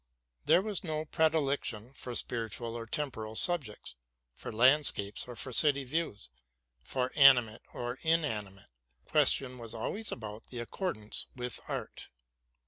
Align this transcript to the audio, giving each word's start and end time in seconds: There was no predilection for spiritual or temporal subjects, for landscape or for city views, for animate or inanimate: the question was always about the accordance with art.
There 0.47 0.63
was 0.63 0.83
no 0.83 1.05
predilection 1.05 1.93
for 1.93 2.15
spiritual 2.15 2.75
or 2.75 2.87
temporal 2.87 3.35
subjects, 3.35 3.95
for 4.33 4.51
landscape 4.51 5.17
or 5.27 5.35
for 5.35 5.53
city 5.53 5.83
views, 5.83 6.31
for 6.81 7.11
animate 7.15 7.61
or 7.71 7.99
inanimate: 8.01 8.65
the 9.05 9.11
question 9.11 9.59
was 9.59 9.75
always 9.75 10.11
about 10.11 10.47
the 10.47 10.57
accordance 10.57 11.27
with 11.35 11.59
art. 11.67 12.09